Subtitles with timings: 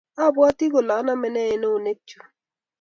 [0.25, 2.19] Abwoti kole aname ne eng eunekchu